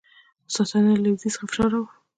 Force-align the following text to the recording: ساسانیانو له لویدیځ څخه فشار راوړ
ساسانیانو 0.55 0.95
له 1.01 1.03
لویدیځ 1.03 1.33
څخه 1.33 1.45
فشار 1.49 1.69
راوړ 1.73 1.87